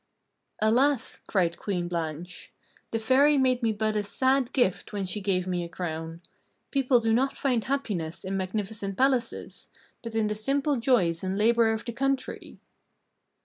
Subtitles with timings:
[0.63, 2.51] "Alas!" cried Queen Blanche,
[2.89, 6.21] "the Fairy made me but a sad gift when she gave me a crown!
[6.71, 9.69] People do not find happiness in magnificent palaces,
[10.01, 12.57] but in the simple joys and labour of the country!"